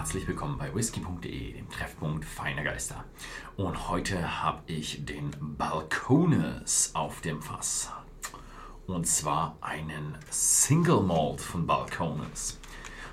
[0.00, 3.04] herzlich willkommen bei whisky.de, dem Treffpunkt feiner Geister.
[3.58, 7.92] Und heute habe ich den Balcones auf dem Fass.
[8.86, 12.58] Und zwar einen Single Malt von Balcones.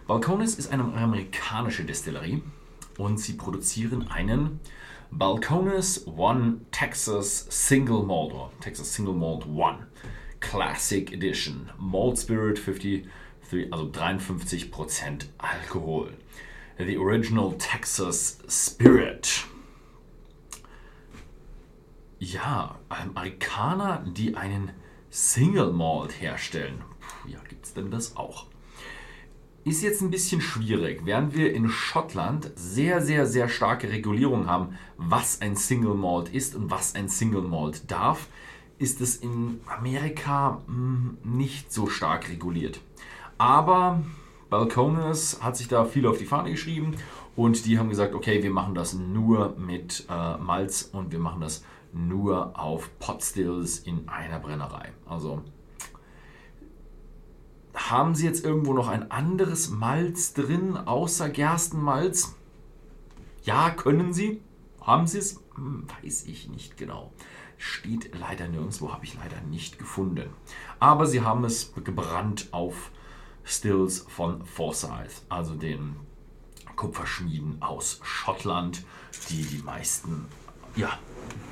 [0.08, 2.42] Balcones ist eine amerikanische Destillerie
[2.98, 4.62] und sie produzieren einen
[5.12, 9.88] Balcones One Texas Single Malt, oder Texas Single Malt One
[10.40, 11.70] Classic Edition.
[11.78, 13.06] Malt Spirit 50
[13.72, 16.14] also 53% Alkohol.
[16.80, 19.46] The Original Texas Spirit.
[22.20, 24.70] Ja, Amerikaner, die einen
[25.10, 26.84] Single Malt herstellen.
[27.00, 28.46] Puh, ja, es denn das auch?
[29.64, 34.78] Ist jetzt ein bisschen schwierig, während wir in Schottland sehr, sehr, sehr starke Regulierung haben,
[34.98, 38.28] was ein Single Malt ist und was ein Single Malt darf,
[38.78, 42.80] ist es in Amerika hm, nicht so stark reguliert.
[43.40, 44.04] Aber
[44.50, 46.96] Balcones hat sich da viel auf die Fahne geschrieben
[47.36, 51.42] und die haben gesagt, okay, wir machen das nur mit äh, Malz und wir machen
[51.42, 54.92] das nur auf Potstills in einer Brennerei.
[55.06, 55.44] Also
[57.74, 62.36] haben Sie jetzt irgendwo noch ein anderes Malz drin, außer Gerstenmalz?
[63.44, 64.42] Ja, können Sie?
[64.82, 65.42] Haben Sie es?
[65.56, 67.14] Hm, weiß ich nicht genau.
[67.58, 70.30] Steht leider nirgendwo, habe ich leider nicht gefunden.
[70.80, 72.92] Aber Sie haben es gebrannt auf
[73.48, 75.96] Stills von Forsyth, also den
[76.76, 78.84] Kupferschmieden aus Schottland,
[79.30, 80.26] die die meisten
[80.76, 81.00] ja,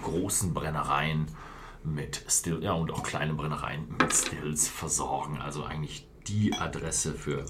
[0.03, 1.27] großen Brennereien
[1.83, 5.39] mit Stills, ja und auch kleine Brennereien mit Stills versorgen.
[5.41, 7.45] Also eigentlich die Adresse für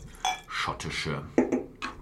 [0.48, 1.24] schottische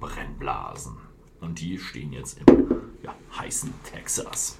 [0.02, 0.97] Brennblasen.
[1.39, 4.57] Und die stehen jetzt im ja, heißen Texas.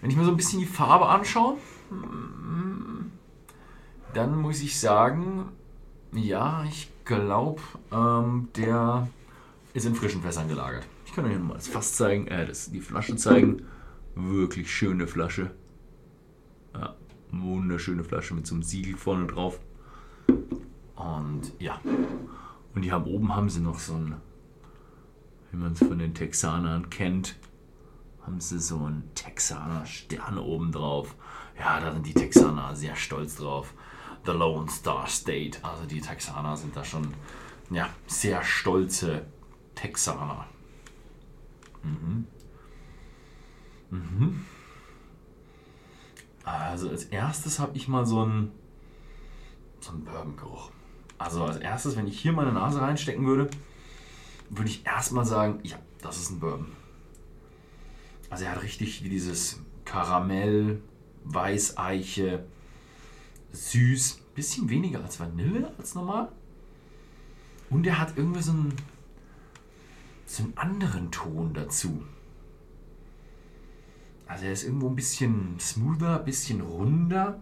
[0.00, 1.56] Wenn ich mir so ein bisschen die Farbe anschaue,
[1.88, 3.10] hm,
[4.12, 5.50] dann muss ich sagen,
[6.16, 7.60] ja, ich glaube,
[7.92, 9.08] ähm, der
[9.74, 10.86] ist in frischen Fässern gelagert.
[11.04, 13.62] Ich kann euch mal das Fass zeigen, äh, das, die Flasche zeigen.
[14.14, 15.50] Wirklich schöne Flasche.
[16.74, 16.94] Ja,
[17.30, 19.60] wunderschöne Flasche mit so einem Siegel vorne drauf.
[20.96, 21.80] Und ja,
[22.74, 24.16] und die haben oben haben sie noch so ein,
[25.50, 27.36] wie man es von den Texanern kennt,
[28.22, 31.14] haben sie so einen Texaner Stern oben drauf.
[31.58, 33.72] Ja, da sind die Texaner sehr stolz drauf.
[34.26, 35.58] The Lone Star State.
[35.62, 37.14] Also die Texaner sind da schon
[37.70, 39.26] ja, sehr stolze
[39.74, 40.46] Texaner.
[41.82, 42.26] Mhm.
[43.90, 44.44] Mhm.
[46.44, 48.52] Also als erstes habe ich mal so einen,
[49.80, 50.70] so einen Bourbon-Geruch.
[51.18, 53.48] Also als erstes, wenn ich hier meine Nase reinstecken würde,
[54.50, 56.72] würde ich erstmal sagen, ja, das ist ein Bourbon.
[58.30, 60.82] Also er hat richtig wie dieses Karamell,
[61.24, 62.44] Weißeiche,
[63.56, 66.30] süß, bisschen weniger als Vanille als normal.
[67.70, 68.74] Und er hat irgendwie so einen,
[70.26, 72.02] so einen anderen Ton dazu.
[74.26, 77.40] Also er ist irgendwo ein bisschen smoother, ein bisschen runder.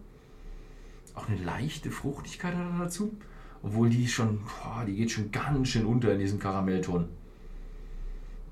[1.15, 3.17] Auch eine leichte Fruchtigkeit hat er dazu.
[3.63, 7.09] Obwohl die schon, boah, die geht schon ganz schön unter in diesem Karamellton.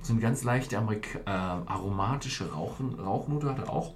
[0.01, 3.95] So eine ganz leichte Amerik äh, aromatische Rauchen, Rauchnote hat er auch.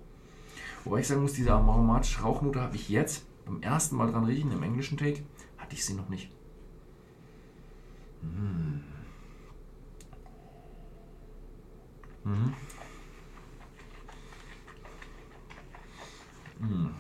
[0.84, 4.53] Wobei ich sagen muss, diese aromatische Rauchnote habe ich jetzt beim ersten Mal dran riechen,
[4.53, 5.23] im englischen Take,
[5.57, 6.31] hatte ich sie noch nicht.
[8.23, 8.81] Mmh.
[12.25, 12.55] Mhm.
[16.59, 16.91] Mmh.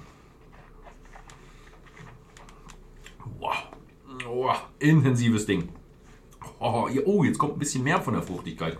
[3.38, 3.56] Wow.
[4.24, 4.56] wow.
[4.78, 5.68] Intensives Ding.
[6.60, 8.78] Oh, oh, jetzt kommt ein bisschen mehr von der Fruchtigkeit.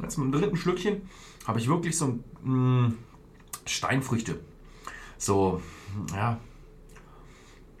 [0.00, 1.08] Jetzt mit dem dritten Schlückchen
[1.46, 2.98] habe ich wirklich so mh, mm,
[3.64, 4.38] Steinfrüchte.
[5.16, 5.62] So,
[6.12, 6.38] ja,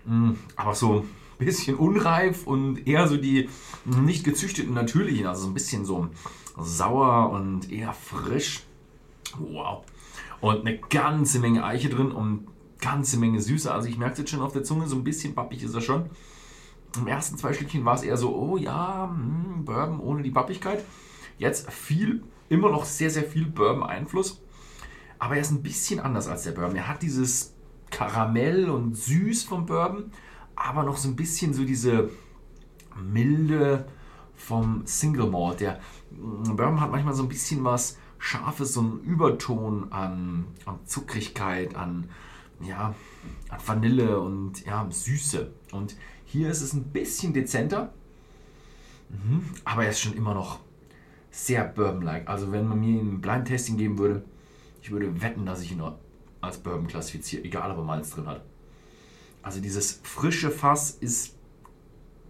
[0.08, 1.04] Mm, aber so
[1.38, 3.48] ein bisschen unreif und eher so die
[3.84, 6.08] nicht gezüchteten natürlichen, also so ein bisschen so
[6.56, 8.64] sauer und eher frisch.
[9.38, 9.84] Wow.
[10.40, 12.46] Und eine ganze Menge Eiche drin und
[12.80, 13.70] ganze Menge Süße.
[13.72, 15.82] Also ich merke es jetzt schon auf der Zunge, so ein bisschen pappig ist er
[15.82, 16.08] schon.
[16.96, 20.30] Im ersten zwei Stückchen war es eher so, oh ja, mh, hm, Bourbon ohne die
[20.30, 20.82] Pappigkeit.
[21.36, 24.40] Jetzt viel, immer noch sehr, sehr viel Bourbon-Einfluss.
[25.18, 26.76] Aber er ist ein bisschen anders als der Bourbon.
[26.76, 27.52] Er hat dieses
[27.90, 30.10] Karamell und süß vom Bourbon,
[30.56, 32.10] aber noch so ein bisschen so diese
[33.00, 33.86] milde
[34.34, 35.60] vom Single Malt.
[35.60, 35.80] Der
[36.10, 41.76] mm, Bourbon hat manchmal so ein bisschen was Scharfes, so einen Überton an, an Zuckrigkeit,
[41.76, 42.08] an,
[42.60, 42.94] ja,
[43.48, 45.52] an Vanille und ja, Süße.
[45.72, 47.92] Und hier ist es ein bisschen dezenter,
[49.08, 50.58] mhm, aber er ist schon immer noch
[51.30, 52.28] sehr Bourbon-like.
[52.28, 54.24] Also wenn man mir ein Blind Tasting geben würde,
[54.82, 55.82] ich würde wetten, dass ich ihn
[56.40, 58.42] als Bourbon klassifiziert, egal ob er Malz drin hat.
[59.42, 61.36] Also dieses frische Fass ist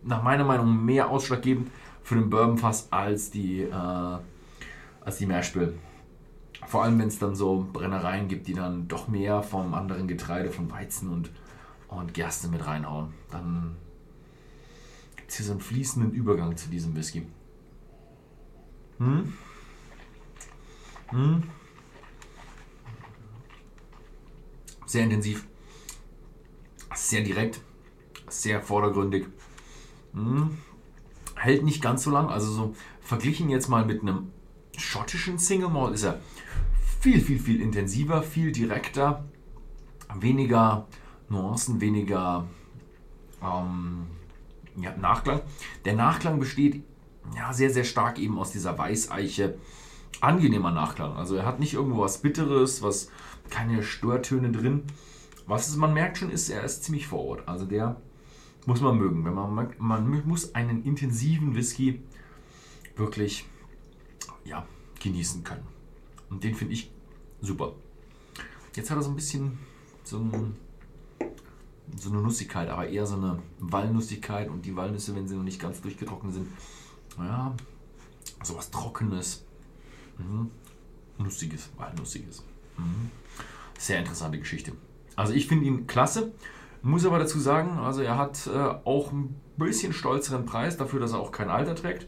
[0.02, 1.70] nach meiner Meinung mehr ausschlaggebend
[2.02, 4.18] für den Bourbonfass als die, äh,
[5.00, 5.74] als die Mashbill.
[6.66, 10.50] Vor allem, wenn es dann so Brennereien gibt, die dann doch mehr vom anderen Getreide,
[10.50, 11.30] von Weizen und,
[11.88, 13.14] und Gerste mit reinhauen.
[13.30, 13.76] Dann
[15.16, 17.26] gibt es hier so einen fließenden Übergang zu diesem Whisky.
[18.98, 19.32] Hm?
[21.08, 21.42] Hm?
[24.88, 25.46] Sehr intensiv,
[26.94, 27.60] sehr direkt,
[28.30, 29.26] sehr vordergründig.
[30.14, 30.56] Hm?
[31.36, 34.32] Hält nicht ganz so lang, also so verglichen jetzt mal mit einem
[34.78, 36.20] schottischen Single Malt ist er
[37.00, 39.24] viel, viel, viel intensiver, viel direkter,
[40.14, 40.88] weniger
[41.28, 42.48] Nuancen, weniger
[43.42, 44.06] ähm,
[44.80, 45.42] ja, Nachklang.
[45.84, 46.82] Der Nachklang besteht
[47.36, 49.58] ja, sehr, sehr stark eben aus dieser Weißeiche.
[50.20, 51.16] Angenehmer Nachklang.
[51.16, 53.10] Also er hat nicht irgendwo was Bitteres, was
[53.50, 54.84] keine Störtöne drin.
[55.46, 57.48] Was man merkt schon ist, er ist ziemlich vor Ort.
[57.48, 57.96] Also der
[58.66, 59.24] muss man mögen.
[59.24, 62.02] Wenn man, man muss einen intensiven Whisky
[62.96, 63.46] wirklich
[64.44, 64.66] ja,
[65.00, 65.66] genießen können.
[66.28, 66.90] Und den finde ich
[67.40, 67.72] super.
[68.74, 69.58] Jetzt hat er so ein bisschen
[70.04, 70.56] so, ein,
[71.96, 74.48] so eine Nussigkeit, aber eher so eine Walnussigkeit.
[74.50, 76.48] Und die Walnüsse, wenn sie noch nicht ganz durchgetrocknet sind,
[77.18, 77.54] ja,
[78.42, 79.44] sowas Trockenes.
[80.18, 80.50] Mhm.
[81.18, 82.44] Nussiges, Walnussiges.
[82.76, 83.10] Mhm.
[83.78, 84.72] Sehr interessante Geschichte.
[85.16, 86.32] Also ich finde ihn klasse.
[86.82, 91.12] Muss aber dazu sagen, also er hat äh, auch ein bisschen stolzeren Preis dafür, dass
[91.12, 92.06] er auch kein Alter trägt.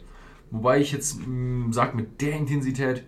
[0.51, 3.05] Wobei ich jetzt mm, sage, mit der Intensität,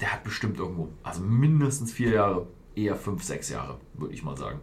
[0.00, 4.36] der hat bestimmt irgendwo, also mindestens vier Jahre, eher fünf, sechs Jahre, würde ich mal
[4.36, 4.60] sagen.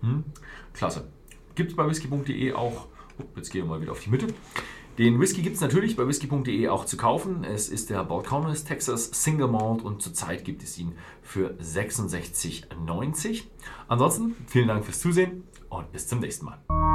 [0.00, 0.24] Hm?
[0.72, 1.08] Klasse.
[1.54, 2.86] Gibt es bei whisky.de auch,
[3.18, 4.28] oh, jetzt gehen wir mal wieder auf die Mitte.
[4.98, 7.44] Den Whisky gibt es natürlich bei whisky.de auch zu kaufen.
[7.44, 13.42] Es ist der Balcones Texas Single Malt und zurzeit gibt es ihn für 66,90.
[13.88, 16.85] Ansonsten vielen Dank fürs Zusehen und bis zum nächsten Mal.